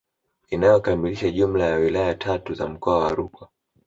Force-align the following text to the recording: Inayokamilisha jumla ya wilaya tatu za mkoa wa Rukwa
Inayokamilisha 0.49 1.31
jumla 1.31 1.65
ya 1.65 1.75
wilaya 1.75 2.13
tatu 2.15 2.53
za 2.53 2.67
mkoa 2.67 2.97
wa 3.03 3.13
Rukwa 3.15 3.49